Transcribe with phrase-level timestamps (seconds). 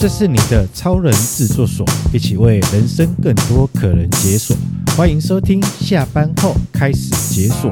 [0.00, 4.56] 这是你的超人制作所，一起为人生更多可能解锁。
[4.96, 7.68] 欢迎收听，下班后开始解锁。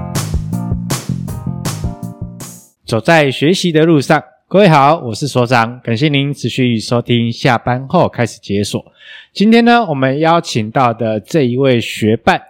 [2.84, 8.84] 走在学习的路上，各位好，我是所长，感谢您持续收听，下班后开始解锁。
[9.32, 12.42] 今天呢，我们邀请到的这一位学伴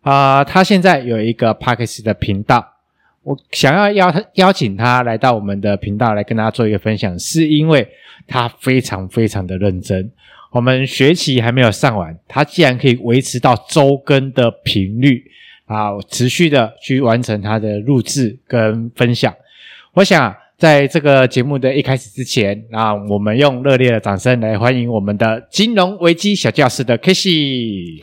[0.00, 2.79] 啊、他现在有一个 Podcast 的频道。
[3.22, 7.86] 我想要邀他邀请他来到我们的频道来跟大家做一个分享，是因为
[8.26, 10.10] 他非常非常的认真。
[10.50, 15.22] 我们学期还没有上完，他竟然可以维持到周更的频率
[15.66, 19.32] 啊，持续的去完成他的录制跟分享。
[19.92, 28.00] 我想在这个节目的一开始之前，啊，我们用热烈的掌声来欢迎我们的金融危机小教室的 Casey。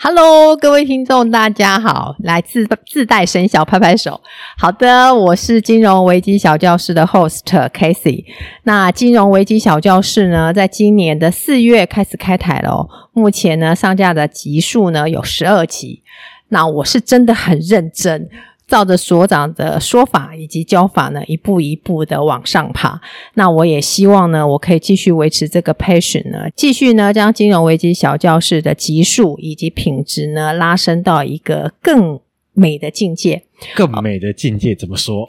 [0.00, 2.14] Hello，各位听众，大家好！
[2.20, 4.20] 来自自带声小，拍拍手。
[4.56, 8.24] 好的，我是金融危机小教室的 host Casey。
[8.62, 12.86] 那金融危机小教室呢，在今年的四月开始开台了。
[13.12, 16.04] 目前呢，上架的集数呢有十二集。
[16.50, 18.28] 那我是真的很认真。
[18.68, 23.00] 照着所长的说法以及教法呢，一步一步的往上爬。
[23.34, 32.20] 那我也希望呢，我可以继续维持这个 passion 呢，继续呢，将金融危机小教室的级数以及品质呢，拉升到一个更
[32.52, 33.42] 美的境界。
[33.74, 35.26] 更美的境界怎么说？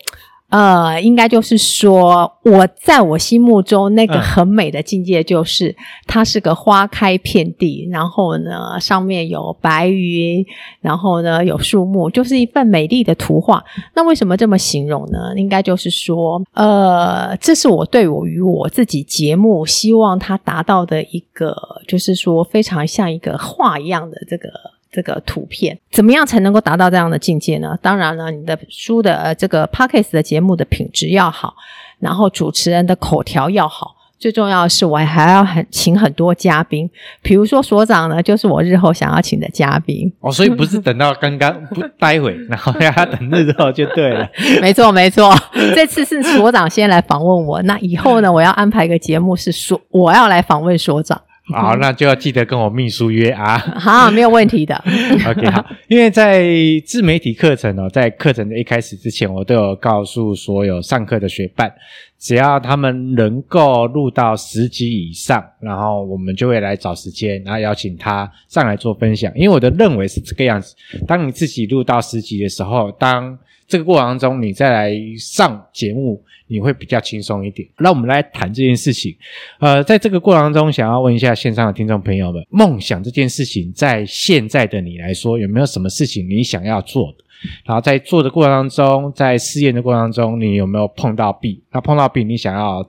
[0.49, 5.75] 呃，应该就是说，我在我心目中那个很美的境界，就是、
[6.07, 10.43] 它是个花开遍地，然后呢，上面有白云，
[10.81, 13.63] 然后呢，有树木，就是一份美丽的图画。
[13.95, 15.33] 那为什么这么形容呢？
[15.35, 21.55] 应该就是说，呃，这是我对我与我自己节目希望它达到的一个，
[21.87, 24.49] 就是说非常像一个画一样的这个。
[24.91, 27.77] 这个图片怎么样才能够达到这样的境界呢？
[27.81, 31.53] 当然了，你的书的呃这个 Podcast 的节目的品质要好，
[31.99, 36.89] 然后主持人的口条要好，最重要的是我还要很请很多嘉宾，
[37.21, 44.27] 比如说所长呢，就是我日后想要请的嘉宾哦，所以不是等到刚刚 不待会，然后要等日后就对了。
[44.59, 45.31] 没错没错，
[45.75, 51.21] 这次是所长先来访问我，那以后呢，我要安排一个节目是说我要来访问所长。
[51.55, 53.57] 好，那就要记得跟我秘书约啊。
[53.79, 54.75] 好，没有问题的。
[55.27, 56.47] OK，好，因为在
[56.85, 61.73] 自媒体课程哦，在课程的一开始之前，我都有告诉所有上课的学伴，
[62.19, 69.31] 只要他们能够录到十集以上，然后我们就会来找时间，然后邀请他上来做分享。
[69.35, 70.75] 因为我的认为是这个样子，
[71.07, 73.37] 当你自己录到十集的时候，当
[73.67, 76.23] 这个过程当中你再来上节目。
[76.51, 77.69] 你会比较轻松一点。
[77.77, 79.15] 那我们来谈这件事情。
[79.59, 87.23] 呃，在这个过程当中，想要问一下线上的听众朋友们，梦想这件事情，在现在的你来说，有没有什么事情你想要做的？
[87.65, 91.63] 然后在做的过程当中，在试验的过程当中，你有没有碰到壁？
[91.71, 92.87] 那碰到壁，你想要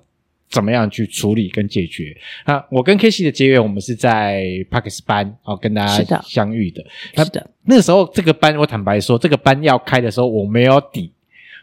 [0.49, 2.17] 怎么样去处理跟解决？
[2.47, 6.85] 那我跟 Casey 的结缘，我们是在 Parkes 班哦，跟大家相遇的。
[7.17, 7.51] 是的。
[7.65, 11.13] 那，那个时候，这个班我坦白说，这个班要开的时候，我没有底，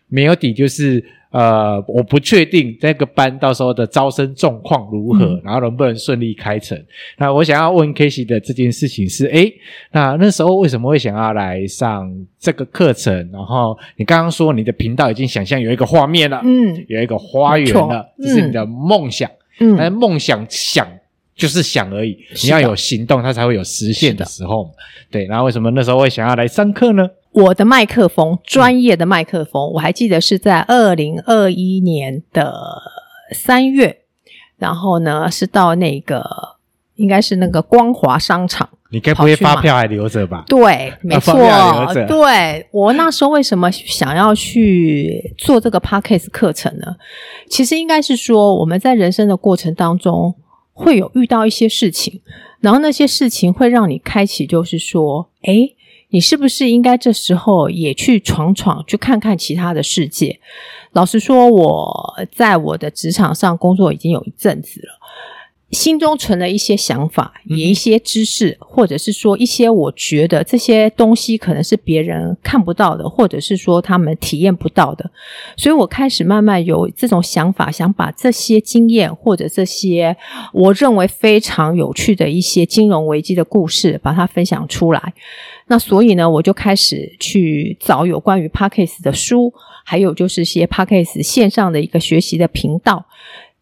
[0.07, 1.03] 没有底就是。
[1.29, 6.81] 呃，我不确定这个班到时候的招生状况如何，嗯、然后能不能顺利开成。
[7.17, 9.53] 那我想要问 Casey 的这件事情是：诶，
[9.91, 13.13] 那那时候为什么会想要来上这个课程？
[13.31, 19.29] 然后你刚刚说你的频道已经想象有一个画面了，嗯，有一个花园了，这是你的梦想，
[19.59, 20.87] 嗯，但梦想想
[21.35, 24.71] 就是想而已，你要有行动，它才会有实现的时候。
[25.11, 27.07] 对，然后为什么那时候会想要来上课呢？
[27.37, 32.81] 我的麦克风，专业的麦克风，嗯、我还记得是在二零二一年的
[33.31, 33.99] 三月，
[34.57, 36.25] 然后呢是到那个
[36.95, 40.45] 应该是那个光华商场，你该不会发票还留着吧？
[40.47, 41.35] 对，没错，
[42.07, 46.95] 对，我那时候为什么想要去做这个 Podcast 课程呢？
[47.47, 50.33] 其实应该是说我们在人生的过程当中
[50.73, 52.19] 会有遇到一些事情，
[52.61, 55.75] 然后那些事情会让你开启，就是说，诶
[56.09, 60.39] 你是不是应该这时候也去闯闯，去看看其他的世界？
[60.93, 64.96] 老实说，我在我的职场上工作已经有一阵子了。
[65.71, 75.11] 心中存了一些想法，也一些知识，或者是说一些我觉得这些东西可能是别人看不到的，或者是说他们体验不到的，
[75.57, 80.15] 所以我开始慢慢有这种想法，想把这些经验或者这些
[80.53, 85.13] 我认为非常有趣的一些金融危机的故事，把它分享出来。
[85.67, 89.53] 那所以呢，我就开始去找有关于 Podcast 的书，
[89.83, 93.05] 还有就是一些 Podcast 线上的一个学习的频道。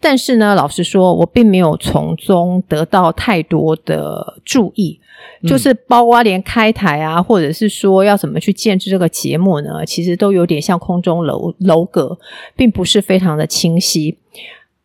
[0.05, 4.99] 但是呢，老实说，我并没有从中得到太多的注意，
[5.41, 12.19] 嗯、就是包括连开台啊，或者是说要怎么去建置这个节目呢，其实都有点像空中楼楼阁，
[12.55, 14.19] 并不是非常的清晰。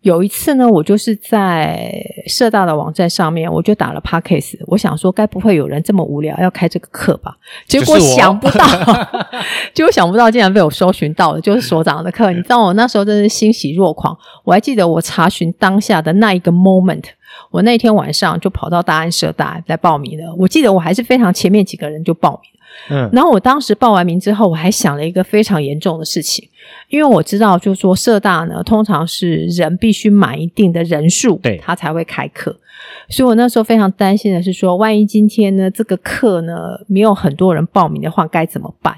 [0.03, 1.93] 有一次呢，我就是在
[2.27, 7.37] 社大的网站上面，我就打了 Podcast，我想说，该不会有人这么无聊要开这个课吧？
[7.67, 8.67] 结果想不到，
[9.75, 12.33] 结果想不到，竟然被我搜寻到了，就是所长的课。
[12.33, 17.05] 你知道我那时候真是欣喜若狂，我还记得我查询当下的那一个 moment，
[17.51, 20.35] 我那天晚上就跑到大安社大来报名了。
[20.37, 22.51] 我记得我还是非常前面几个人就报名。
[22.89, 26.49] 嗯，然后我当时报完名之后，我还想了一个非常严重的事情，
[26.89, 32.57] 因为我知道，就是说社大呢，通常是人必须满一定的人数，对，他才会开课。
[33.09, 38.97] 所以我那时候非常担心的是说，万一今天呢这个课呢没有很多人报名的话，该怎么办？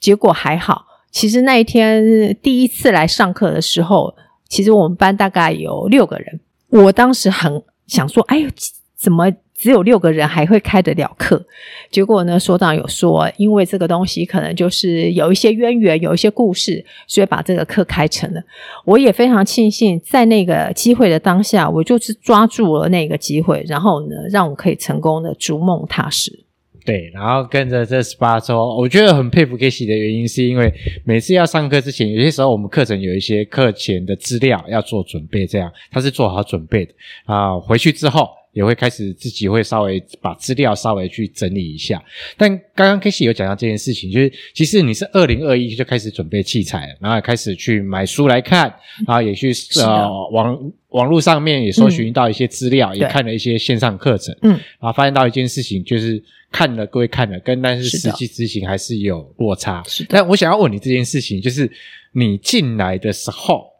[0.00, 4.14] 结果还好，其实那一天第一次来上课的时候，
[4.48, 6.40] 其实我们班大概有六个人，
[6.70, 7.62] 我当时很
[7.92, 8.48] 想说，哎呦，
[8.96, 9.30] 怎么？
[9.54, 11.40] 只有六个人还会开得了课，
[11.88, 18.42] 结果呢，所长有说，因为这个东西可能就是有一些渊源，有一些故事，所以把这个课开成了。
[18.84, 26.44] 我也非常庆幸，在那个机会的当下，我就是抓住了那个机会，然后呢，让我可以成功的逐梦踏实。
[26.84, 30.72] 对，然后跟着这十八周，我觉得很佩服 Kiss 的原因，是因为
[31.04, 36.92] 每次要上课之前，有些时候我们课程有一些课前的资料要做准备，这样他是做好准备的
[37.26, 38.28] 啊，回去之后。
[38.52, 42.02] 也会开始自己会稍微把资料稍微去整理一下，
[42.36, 48.72] 但刚刚 Casey 有讲到这件事情，就是其实你是二零二一就开始准备器材了，然后也开始去买书来看，
[49.06, 59.82] 然后也去 呃网网络上面也搜寻到一些资料，嗯、也看了一些线上课程，嗯，然后发现到一件事情，就是看了各位看了，跟但是实际执行还是有落差。
[59.86, 61.70] 是的，但我想要问你这件事情，就是
[62.12, 63.71] 你进来的时候。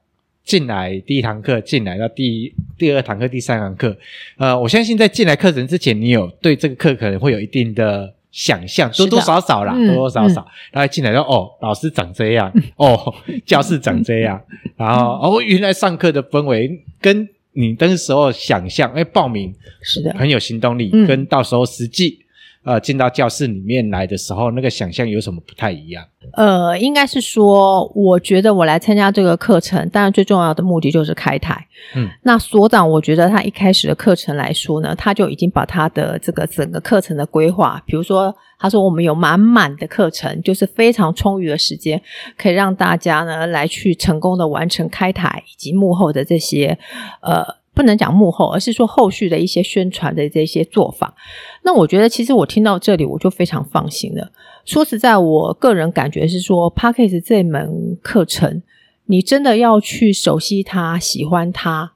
[0.44, 3.96] 进来第一堂课，进来到第第二堂课、第三堂课，
[4.36, 13.14] 呃，我相信在进来课程之前，你有对这个课可能会有一定的想象，多多少少啦，多多少少，然后进来说哦，老师长这样， 哦，
[13.46, 14.40] 教室长这样，
[14.76, 22.18] 然后哦，原来上课的氛围跟你那时候想象，哎，报名是的，很有行动力，跟到时候实际。
[22.64, 26.04] 呃，进到教室里面来的时候，那个想象有什么不太一样？
[26.34, 31.66] 呃，应该是说，我觉得我来参加这个课程，当然最重要的目的就是开台。
[31.96, 42.00] 嗯，那所长，我觉得他一开始的课程来说呢，他就已经把他的这个整个课程的规划，比如说，他说我们有满满的课程，就是非常充裕的时间，
[42.38, 46.78] 可以让大家呢来去成功的完成开台以及幕后的这些
[47.22, 47.61] 呃。
[47.74, 51.14] 不能讲幕后，而是说后续的一些宣传的这些做法。
[51.62, 54.30] 那我觉得，其实我听到这里，我就非常放心了。
[54.64, 58.62] 说实在，我个人感觉是说 p a c k a g e 这门课程，
[59.06, 61.92] 你真的要去熟悉它、喜欢它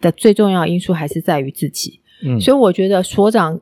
[0.00, 2.00] 的最重要因素，还是在于自己。
[2.24, 3.60] 嗯，所以我觉得所长。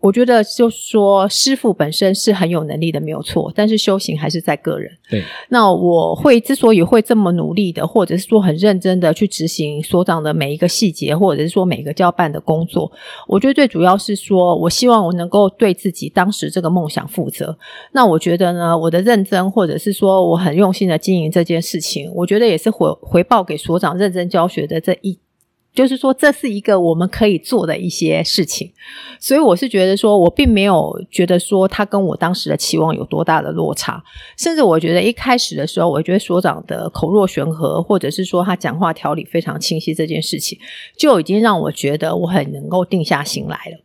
[0.00, 3.52] 我觉得就是说，师傅本身是很有能力的，没有错。
[3.54, 4.90] 但是修行还是在个人。
[5.10, 5.22] 对。
[5.50, 12.90] 那我会之所以会这么努力的，或者是说很认真的去执行所长的每一个细节，或者是说每一个交办的工作，
[13.28, 17.56] 我觉得最主要是说，我希望我能够对自己当时这个梦想负责。
[17.92, 25.18] 那我觉得呢，我的认真，或者是说我很用心的经营这件事情，我觉得也是回回报给所长认真教学的这一。
[25.80, 28.70] 就是说，这是一个我们可以做的一些事情，
[29.18, 34.04] 所以我是觉得说，我并没有觉得说他跟我当时的期望有多大的落差，
[34.36, 40.58] 甚至我觉得一开始的时候，我觉得所长的口若悬河，或者是说他讲话条理非常清晰，这件事情
[40.98, 43.78] 就已经让我觉得我很能够定下心来了。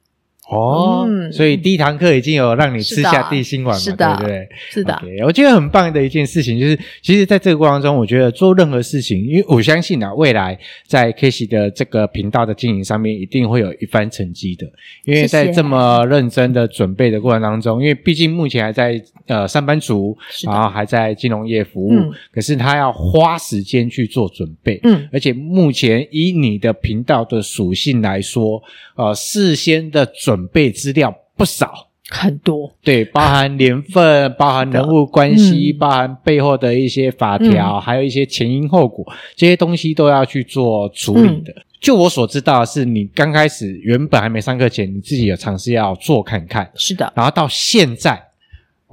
[0.49, 4.47] 哦、嗯，所以第一堂课已经有让你吃下定心丸了，对不对？
[4.69, 14.67] 是的，okay, 我觉得很棒的一件事情就是，其实在这个过程中，我觉得做任何事情，因为我相信啊，未来在 Casey 的这个频道的经营上面，一定会有一番成绩的。
[15.03, 28.61] 因为在这么认真的准备的过程当中，因为毕竟目前还在呃上班族，然后还在金融业服务，嗯、可是他要花时间去做准备，嗯，而且目前以你的频道的属性来说，
[28.95, 41.53] 呃，事先的准准备资料不少，很多，对，包含年份，包含人物关系，嗯、包含背后的一些法条，嗯、还有一些前因后果，这些东西都要去做处理的。
[41.53, 48.21] 嗯、就我所知道的是，你刚开始原本还没上课前，你自己有尝试要做看看，是的，然后到现在。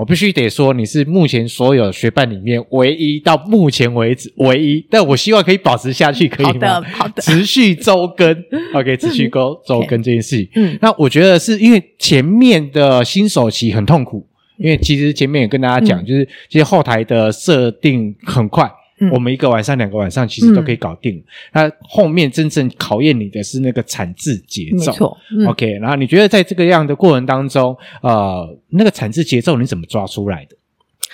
[0.02, 6.75] 我必须得说，你是目前所有学伴里面唯一到目前为止唯一，但我希望可以保持下去，可以吗？
[6.75, 7.23] 好的，好的。
[7.23, 8.37] 持续周更
[8.75, 10.49] ，OK， 持续周周更这件事情。
[10.56, 14.26] 嗯，那我觉得是因为前面的新手期很痛苦，
[14.59, 18.68] 因为其实前面也跟大家讲，就是其实后台的设定很快。
[19.11, 21.16] 我们一个晚上、两个晚上其实都可以搞定。
[21.16, 25.18] 嗯、那后面真正考验你的是那个产制节奏，没错。
[25.37, 30.56] 嗯、OK，然后你觉得在这个样的过程当中，呃，那个产制节奏你怎么抓出来的？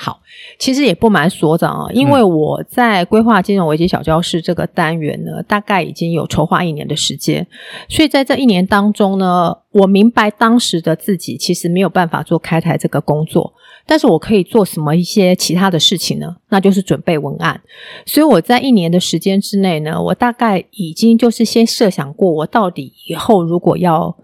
[0.00, 0.20] 好，
[0.60, 7.44] 其实也不瞒所长啊，因为我在规划金融危机小教室这个单元呢，大概已经有筹划一年的时间，
[7.88, 13.52] 所以在这一年当中呢，我明白当时的自己其实没有办法做开台这个工作，
[13.90, 16.36] 但是我可以做什么一些其他的事情呢？
[16.50, 17.58] 那就是准备文案。
[18.04, 24.14] 所以我在一年的时间之内呢，我大概已经就是先设想过，我到底以后如果要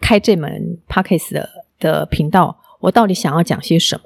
[0.00, 1.48] 开这门 Podcast 的
[1.78, 4.02] 的频道，我到底想要讲些什么。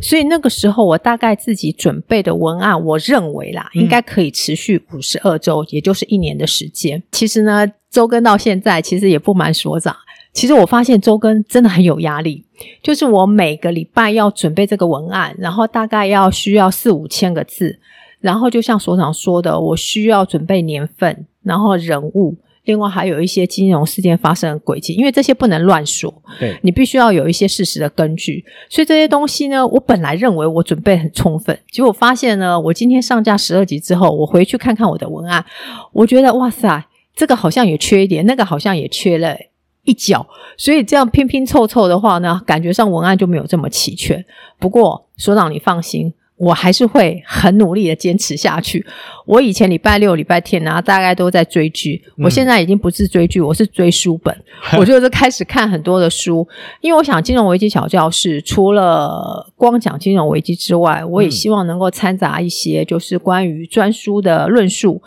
[0.00, 7.02] 所以那个时候，我大概自己准备的文案，我认为啦，应该可以持续五十二周，也就是一年的时间。
[7.12, 9.94] 其实呢，周更到现在，其实也不瞒所长，
[10.34, 12.44] 其实我发现周更真的很有压力。
[12.82, 17.78] 就是我每个礼拜要准备这个文案，然后大概要需要四五千个字，
[18.20, 22.36] 然后就像所长说的，我需要准备年份，然后人物。
[22.64, 26.10] 另外还有一些金融事件发生的轨迹，因为这些不能乱说，
[26.40, 28.42] 对，你必须要有一些事实的根据。
[28.70, 35.44] 所以这些东西呢，我本来认为我准备很充分，结果发现呢，我今天上架十二集之后，我回去看看我的文案，
[35.92, 39.36] 我觉得哇塞，这个好像也缺一点，那个好像也缺了
[39.84, 40.26] 一角，
[40.56, 44.24] 所以这样拼拼凑凑的话呢，感觉上文案就没有这么齐全。
[44.58, 46.12] 不过所长你放心。
[46.36, 48.84] 我还是会很努力的坚持下去。
[49.24, 52.02] 我以前礼拜六、礼拜天呢，大概都在追剧。
[52.18, 54.34] 我现在已经不是追剧，我是追书本。
[54.72, 56.46] 嗯、我就是开始看很多的书，
[56.80, 65.00] 因为我想金融危机小教室除了光讲金融危机之外，我也希望能够掺杂一些就是关于专书的论述。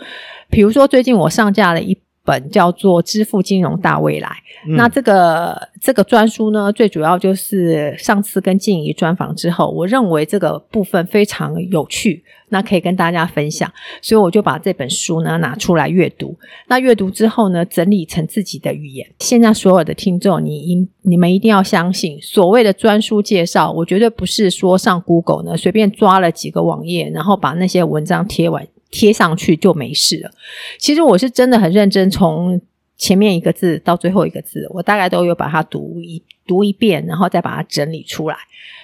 [0.49, 1.95] 比如说，最近我上架了一
[2.27, 4.27] 本叫做《支付金融大未来》，
[4.67, 16.35] 嗯，那这个这个专书呢，最主要就是上次跟静怡专访之后，我认为这个部分非常有趣，那可以跟大家分享，所以我就把这本书呢拿出来阅读。
[16.67, 19.07] 那阅读之后呢，整理成自己的语言。
[19.19, 28.67] 现在所有的听众，你应你们一定要相信，所谓的专书介绍，我绝对不是说上 Google 呢随便抓了几个网页，然后把那些文章贴完。
[28.91, 30.31] 贴上去就没事了。
[30.79, 32.59] 其实我是真的很认真，从
[32.97, 38.35] 前面一个字到最后一个字，我大概都有把它读一读一遍，然后再把它整理出来。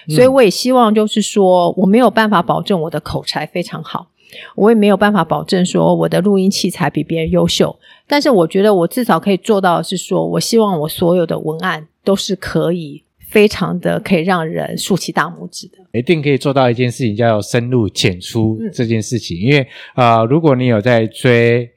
[0.08, 4.08] 所以我也希望就是说，我没有办法保证我的口才非常好，
[4.54, 7.74] 我也没有办法保证说我的录音器材比别人优秀。
[8.06, 13.03] 但是我觉得我至少可以做到的是说，我希望我所有的文案都是可以。
[13.34, 19.36] 非常的可以让人竖起大拇指的，一定可以做到一件事情，叫深入浅出这件事情。
[19.36, 21.68] 嗯、因为啊、呃，如果你有在追。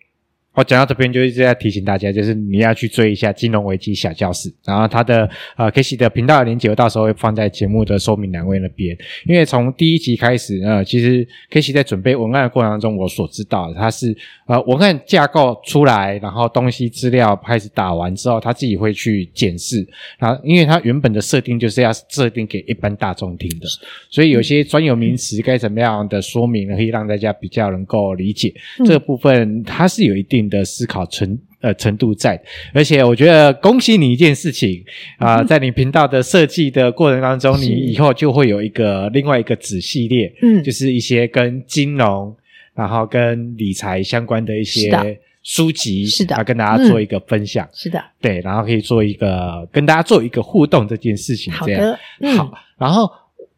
[0.58, 8.98] 我讲到这边就一直在提醒大家，就是你要去追一下金融危机小教室，然后他的呃 Casey 的频道的链接，我到时候会放在节目的说明栏位那边。
[9.28, 19.88] 因为从第一集开始，呃，其实 Casey 在准备文案的过程当中，我所知道的，他是呃文案架构出来，然后东西资料开始打完之后，他自己会去检视。
[20.18, 23.68] 然后，因为他原本的设定就是要设定给一般大众听的，
[24.10, 28.52] 所以有些专有名词该怎么样的说明，可以让大家比较能够理解。
[28.80, 32.42] 嗯、这个部分，它是有一定的思考程呃程度在，
[32.74, 34.84] 而且我觉得恭喜你一件事情
[35.18, 42.36] 啊、呃，在你频道的设计的过程当中，你以后就会有一个另外一个子系列，嗯，就是一些跟金融
[42.74, 53.10] 然后跟理财相关的一些书籍，是的，啊，跟大家做一个分享，嗯、是的，对，然后可以做一个跟大家做一个互动这件事情，这样好、嗯、好，然后。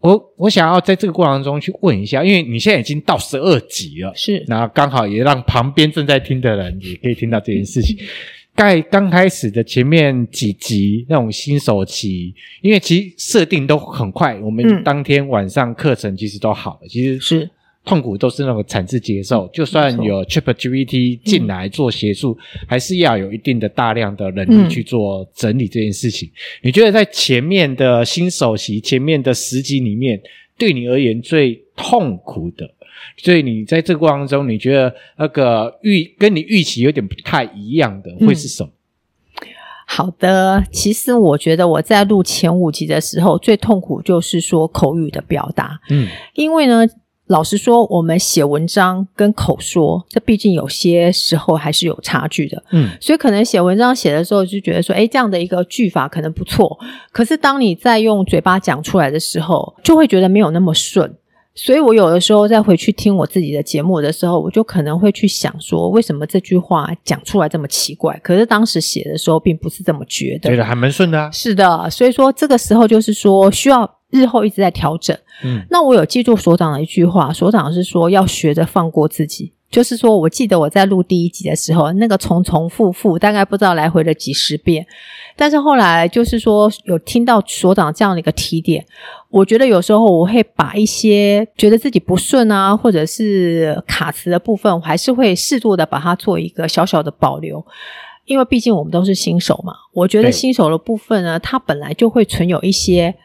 [0.02, 7.98] 我我想要在这个过程中去问一下，因为你现在已经到十二集了，是，然后刚好也让旁边正在听的人也可以听到这件事情。
[8.56, 17.50] 在刚开始的前面几集那种新手期，因为其实设定都很快，我们当天晚上课程其实都好了，其实是。
[17.90, 26.30] 痛苦都是那种产自接受，就算有 ChatGPT 进来做协助，嗯，还是要有一定的大量的人力去做整理这件事情。
[26.30, 26.34] 嗯，
[26.66, 30.22] 你觉得在前面的新首席，前面的十集里面，
[30.56, 32.70] 对你而言最痛苦的，
[33.18, 38.70] 所以你在这个过程中，你觉得那个预跟你预期有点不太一样的，会是什么？
[38.70, 39.48] 嗯，
[39.88, 46.86] 好的，其实我觉得我在录前五集的时候，最痛苦就是说口语的表达，嗯，因为呢。
[47.30, 52.64] 老实说，我们写文章跟口说，这毕竟有些时候还是有差距的。
[52.72, 56.80] 嗯，所以可能写文章写的时候就觉得说，诶，这样的一个句法可能不错。
[57.12, 61.16] 可是当你在用嘴巴讲出来的时候，就会觉得没有那么顺。
[61.54, 68.20] 所以我有的时候再回去听我自己的节目的时候，我就可能会去想说，为什么这句话讲出来这么奇怪？
[68.24, 71.30] 可是当时写的时候并不是这么觉得，觉得还蛮顺的啊。
[71.30, 73.99] 是的，所以说这个时候就是说需要。
[74.10, 75.18] 日后一直在调整。
[75.44, 84.86] 嗯，那我有记住所长的一句话，所长是说要学着放过自己，就是说我记得我在录第一集的时候，那个重重复复，大概不知道来回了几十遍。
[85.38, 88.86] 但是后来就是说有听到所长这样的一个提点，
[89.30, 97.66] 我觉得有时候我会把一些觉得自己不顺啊，或者是卡词的部分，我还是会适度的把它做一个小小的保留。
[98.26, 103.16] 因为毕竟我们都是新手嘛，我觉得新手的部分呢，它本来就会存有一些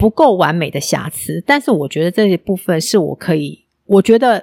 [0.00, 4.42] 不够完美的瑕疵，但是我觉得这些部分是我可以，我觉得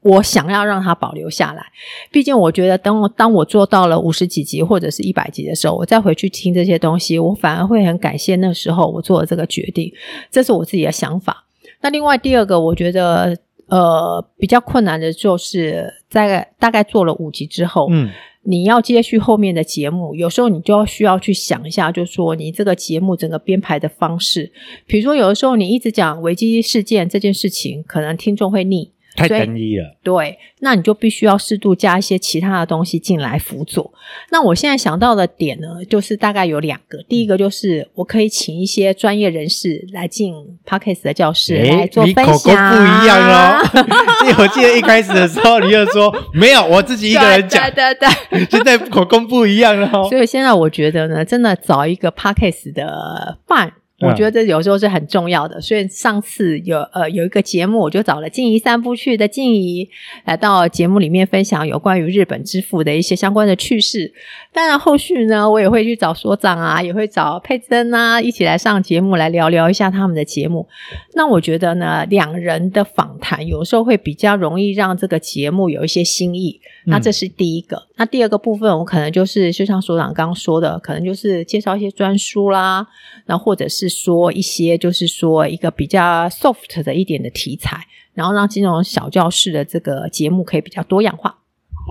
[0.00, 1.62] 我想要让它保留下来。
[2.10, 9.92] 毕竟我觉得等我当我做到了五十几集或者是一百集的时候，我再回去听这些东西，我反而会很感谢那时候我做的这个决定，
[10.30, 11.44] 这是我自己的想法。
[11.82, 18.08] 那另外第二个，我觉得呃比较困难的就是在大概做了五集之后，嗯。
[18.44, 24.50] 你要接续后面的节目，有时候你就要需要去想一下，就是说你这个节目整个编排的方式，
[24.86, 28.92] 比如说有的时候你一直讲危机事件这件事情，可能听众会腻。
[29.18, 33.92] 太单一了，对，那你就必须要适度加一些其他的东西进来辅佐。
[34.30, 37.02] 那我现在想到的点呢，就是大概有两个。
[37.08, 40.34] 第一个就是我可以请一些专业人士来进
[40.66, 42.24] Podcast 的教室来做分享。
[42.24, 43.60] 你口口不一样哦，
[44.24, 50.06] 因为我记得一开始的时候你就说没有，我自己一个人讲，对对对，现在口供不一样了哦。
[50.10, 53.72] 所以现在我觉得呢，真的找一个 Podcast 的伴。
[54.00, 59.88] 我觉得这有时候是很重要的，所以上次有呃有一个节目，我就找了静怡三部曲的静怡
[60.24, 64.12] 来到节目里面分享有关于日本之父的一些相关的趣事。
[64.52, 70.68] 当然后续呢，我也会去找所长啊，也会找佩珍啊一起来上节目来聊聊一下他们的节目。
[71.14, 76.60] 那我觉得呢，两人的访谈有时候会比较容易让这个节目有一些新意。
[76.84, 77.87] 那这是第一个。
[77.98, 82.86] 那第二个部分，我可能就是就像所长刚刚说的，可能就是介绍一些专书啦，
[83.26, 83.98] 那或者是。
[83.98, 91.36] 说一些就是说一个比较 soft 的一点的题材，然后让金融小教室的这个节目可以比较多样化。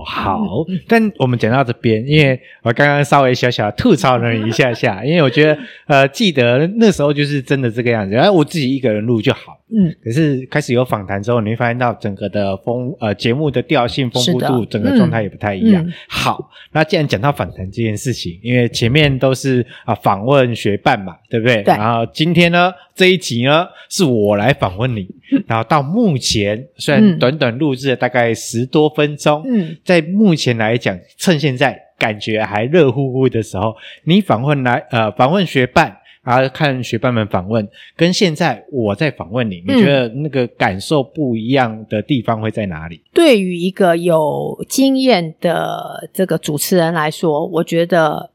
[0.04, 9.58] 好，但我们讲到这边，因为我刚刚稍微小小吐槽了一下下， 因为我觉得呃，记得那时候就是真的这个样子，然后，我自己一个人录就好。
[9.70, 15.84] 嗯，可是开始有访谈之后，你会发现到整个的风呃节目的调性丰富度，整个状态也不太一样。
[15.84, 21.62] 嗯嗯、好，那既然讲到访谈这件事情，因为前面都是啊访问学伴嘛，对不对？
[21.64, 21.74] 对。
[21.76, 25.08] 然后今天呢这一集呢是我来访问你，
[25.46, 35.96] 然后到目前虽然短短录制了大概十多分钟，嗯，在目前来讲，趁现在感觉还热乎乎的时候，你访问来呃访问学伴。
[36.24, 43.00] 然后看学伴们访问，跟现在我在访问你，你觉得那个感受不一样的地方会在哪里？
[43.14, 48.30] 对于一个有经验的这个主持人来说，我觉得。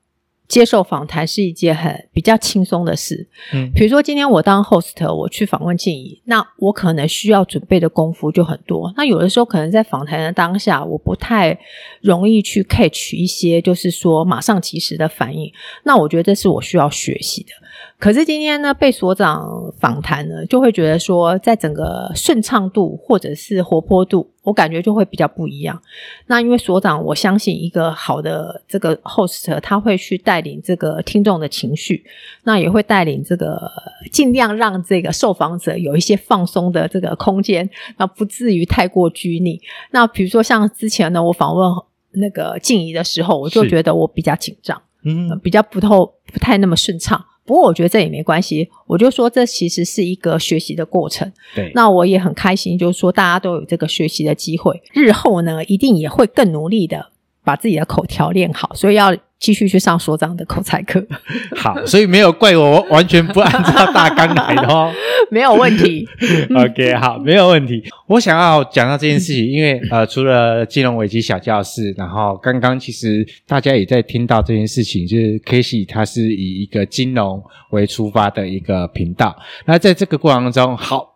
[0.47, 8.93] 接受访谈是一件很比较轻松的事，嗯，比如说今天我当 host，我去访问静怡，那我可能需要准备的功夫就很多。
[8.95, 11.57] 那有的时候可能在访谈的当下，我不太
[12.01, 15.51] 容易去 catch 一些，就是说马上及时的反应。
[15.83, 17.49] 那我觉得这是我需要学习的。
[17.97, 25.81] 可是今天呢，被所长访谈呢，就会觉得说，在整个顺畅度或者是活泼度，我感觉就会比较不一样。
[26.27, 32.05] 那因为所长，我相信一个好的这个 host，他会去带领这个听众的情绪，
[32.43, 33.71] 那也会带领这个
[34.11, 39.59] 尽量让这个受访者有一些放松的这个空间，那不至于太过拘泥。
[39.91, 41.71] 那比如说像之前呢，我访问
[42.11, 47.23] 那个静怡的时候，我就觉得我比较紧张，嗯，比较不透不太那么顺畅。
[47.45, 51.31] 不过我觉得这也没关系，我就说这其实是一个学习的过程。
[51.53, 57.09] 对，那我也很开心，就是说大家都有这个学习的机会，日后呢一定也会更努力的
[57.43, 61.05] 把自己的口条练好，所以要继续去上所长的口才课。
[61.57, 64.91] 好，所以没有怪我完全不按照大纲来的哦，
[65.29, 66.07] 没有问题。
[66.55, 67.83] OK，好，没有问题。
[68.07, 79.35] 我想要讲到这件事情，因为呃，除了金融危机小教室，然后刚刚其实大家也在听到这件事情，就是 Casey 他是以一个金融为出发的一个频道。
[79.65, 81.12] 那在这个过程中，好，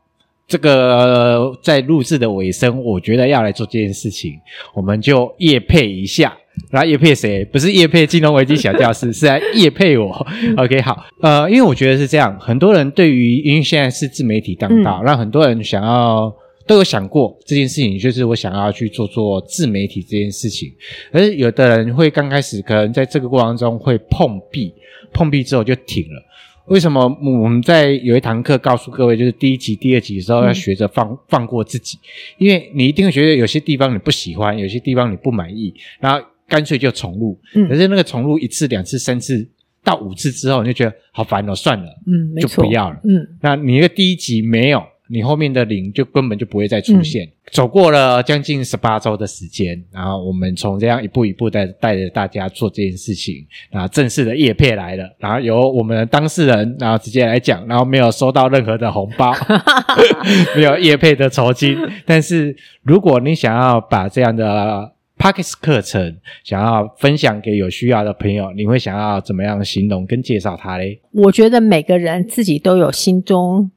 [0.47, 4.33] 这个、呃、在录制的尾声，我觉得要来做这件事情，
[4.73, 6.35] 我们就夜配一下。
[6.71, 7.45] 然后业配谁？
[7.45, 10.25] 不是夜配金融危机小教室，是来夜配我。
[10.57, 16.33] OK，好，呃，因为我觉得是这样，很多人对于因为现在是自媒体当道，让、嗯、很多人想要
[16.65, 20.73] 都有想过这件事情，就是我想要去做做自媒体这件事情。
[21.11, 24.73] 而有的人会刚开始可能在这个过程中会碰壁，
[25.13, 26.23] 碰壁之后就停了。
[26.67, 31.97] 为什么我们在有一堂课告诉各位，就是第一集、第二集的时候要学着放、嗯、放过自己，
[32.37, 36.25] 因为你一定会觉得有些地方你不喜欢，有些地方你不满意，然后。
[36.49, 39.45] 干脆就重录，可是那个重录一次、两次、三次
[39.83, 43.27] 到五次之后，你就觉得好烦哦，算了，嗯，就不要了，嗯。
[43.41, 47.25] 那你那个第一集没有，你后面的零就根本就不会再出现。
[47.25, 59.33] 嗯、走过了将近十八周的时间，然后我们从这样一步一步带带着大家做这件事情，然后正式的叶配来了，然后由我们的当事人然后直接来讲，然后没有收到任何的红包，
[60.55, 61.77] 没有叶配的酬金。
[62.05, 70.99] 但是如果你想要把这样的 Podcast 课程想要分享给有需要的朋友，你会想要怎么样形容跟介绍它嘞？
[71.11, 73.71] 我觉得每个人自己都有心中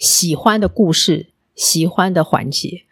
[0.00, 2.84] 喜欢的故事、喜欢的环节，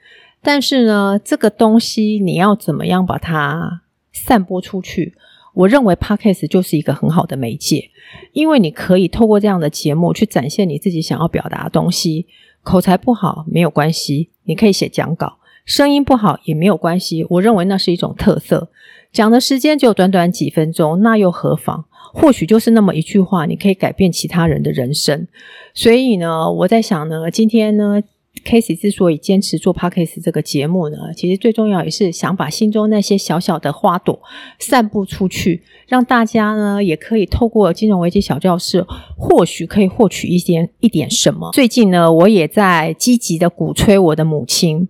[0.43, 3.81] 但是呢，这个东西你要怎么样把它
[4.13, 5.15] 散播出去？
[5.55, 7.91] 我认为 Podcast 就是一个很好的媒介，
[8.33, 12.27] 因为你可以透过这样的节目去展现你自己想要表达的东西。
[12.63, 15.39] 口才不好没有关系，你可以写讲稿。
[15.65, 18.69] 声音不好也没有关系，我认为那是一种特色。
[19.11, 21.87] 讲的时间就短短几分钟，那又何妨？
[22.13, 25.27] 或许就是那么一句话，你可以改变其他人的人生。
[25.75, 28.03] 所以呢，我在想呢，今天呢。
[28.45, 34.21] Casey 之所以坚持做 Podcast 这个节目呢，其实最重要也是想把心中那些小小的花朵
[34.61, 41.51] 散布出去，让大家呢也可以透过金融危机小教室，或许可以获取一点一点什么。
[41.53, 44.89] 最近呢，我也在积极的鼓吹我的母亲。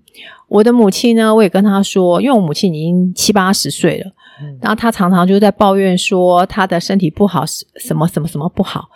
[0.48, 4.12] 我的母亲呢，我也跟她说，因为我母亲已经七八十岁了，
[4.60, 8.88] 然后他常常就在抱怨说他的身体不好，什么什么什么不好。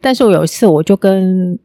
[0.00, 1.58] 但是我有一次我就跟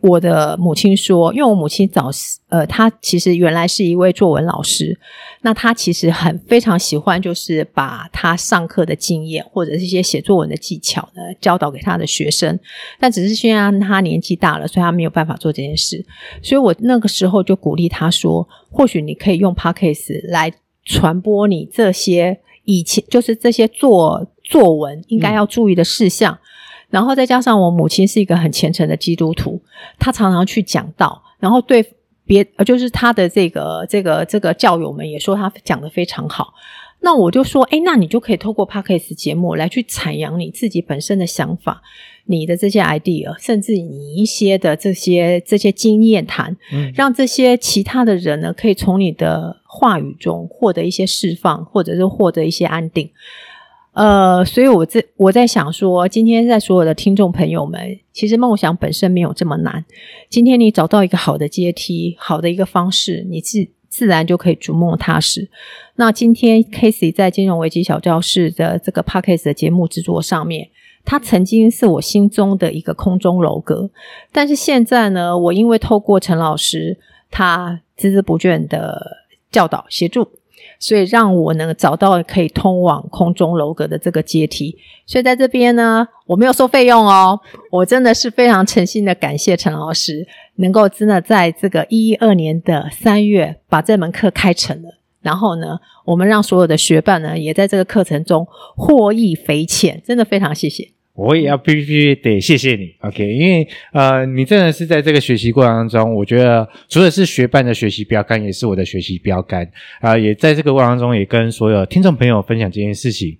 [0.00, 2.10] 我的母亲说，因为我母亲早，
[2.48, 4.98] 呃，她其实原来是一位作文老师，
[5.42, 12.58] 那她其实很非常喜欢，就是把她上课的经验或者是一些写作文的技巧呢教导给她的学生，
[12.98, 16.04] 但只是现在她年纪大了，所以她没有办法做这件事，
[16.42, 20.52] 所以我那个时候就鼓励她说，或许你可以用 Podcast 来
[20.84, 26.38] 传播你这些以前就是这些作作文应该要注意的事项。
[26.90, 29.60] 然后再加上我母亲是一个很虔诚的基督徒，
[29.98, 31.84] 她常常去讲道，然后对
[32.24, 36.54] 别就是她的这个这个这个教友们也说她讲的非常好。
[37.00, 41.82] 那我就说，哎，那你就可以透过 Podcast 节目来去阐扬你自己本身的想法，
[42.26, 53.10] 你的这些 idea，甚至你一些的这些这些经验谈，嗯，让这些其他的人呢，可以从你的话语中获得一些释放，或者是获得一些安定。
[53.92, 59.84] 呃，所以我在我在想说，今天在所有的听众朋友们，其实梦想本身没有这么难。
[60.28, 65.48] 今天你找到一个好的阶梯，好的一个方式，你自自然就可以逐梦踏实。
[65.94, 70.68] 那今天 Casey 在金融危机小教室的这个 Podcast 的节目制作上面，
[71.04, 73.90] 他曾经是我心中的一个空中楼阁，
[74.32, 76.98] 但是现在呢，我因为透过陈老师
[77.30, 79.18] 他孜孜不倦的
[79.50, 80.28] 教导协助。
[80.80, 84.76] 所以让我能找到可以通往空中楼阁的这个阶梯。
[85.06, 87.38] 所以在这边呢，我没有收费用哦，
[87.70, 94.98] 我真的是非常诚心的感谢陈老师，能够真的在这个一一二年的三月把这门课开成了。
[95.22, 100.90] 然后呢，我们让所有的学伴呢，也在这个课程中获益匪浅，真的非常谢谢。
[101.14, 103.24] 我也要必须得谢谢你，OK？
[103.32, 109.64] 因为呃，你真的是在这个学习过程当中，我觉得除了是学伴的学习标杆，也是我的学习标杆
[110.00, 110.18] 啊、呃！
[110.18, 113.38] 也在这个过程当中，也跟所有听众朋友分享这件事情。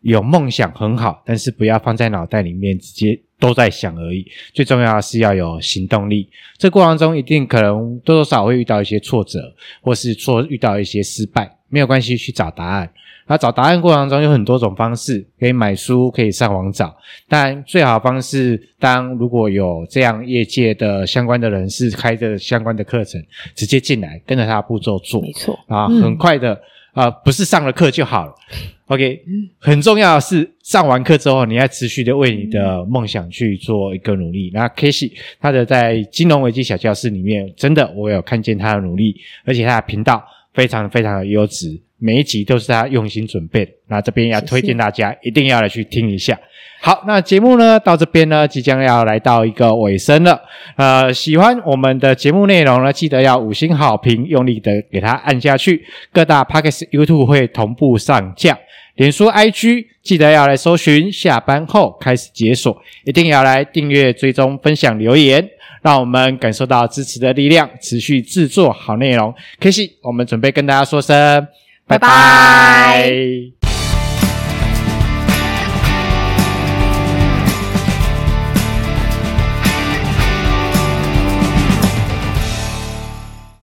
[0.00, 4.24] 有梦想很好，但是不要放在脑袋里面，直接都在想而已。
[4.54, 6.28] 最重要的是要有行动力。
[6.58, 12.88] 这过程中一定可能多多少少会遇到一些挫折，或是错遇到一些失败，没有关系，去找答案。
[13.26, 16.96] 那找答案过程中有很多种方式，可以买书，可以上网找。
[17.28, 23.24] 但最好的方式，当如果有这样业界的相关的人士开着相关的课程，
[23.54, 26.60] 直接进来跟着他的步骤做，没错啊，很快的
[26.92, 28.34] 啊、不是上了课就好了。
[28.86, 29.22] OK，
[29.58, 34.50] 很重要的是上完课之后，你要持续的为你的梦想去做一个努力。
[34.52, 40.20] 那 Casey 他的在金融危机小教室里面，真的我有看见他的努力，而且他的频道
[40.54, 41.80] 非常非常的优质。
[42.00, 46.36] 每一集都是他用心准备的，那这边要推荐大家一定要来去听一下。
[46.80, 50.40] 好，那节目呢到这边呢即将要来到一个尾声了。
[50.76, 55.84] 呃，喜欢我们的节目内容呢，记得要五星好评，用力的给它按下去。
[56.10, 58.58] 各大 Podcast YouTube 会同步上架，
[58.94, 61.12] 脸书 IG 记得要来搜寻。
[61.12, 65.46] 下班后开始解锁，一定要来订阅、追踪、分享、留言。
[65.82, 69.34] 让我们感受到支持的力量，持续制作好内容。
[69.58, 71.46] Casey，我们准备跟大家说声
[71.90, 73.59] 拜拜。